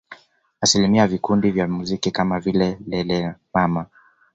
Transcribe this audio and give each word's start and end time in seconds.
Alisimamia 0.61 1.07
vikundi 1.07 1.51
vya 1.51 1.67
muziki 1.67 2.11
kama 2.11 2.39
vile 2.39 2.79
Lelemama 2.87 3.85